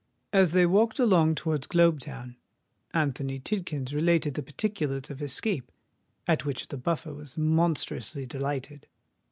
[0.33, 2.35] As they walked along towards Globe Town,
[2.91, 5.71] Anthony Tidkins related the particulars of his escape,
[6.27, 8.87] at which the Buffer was monstrously delighted.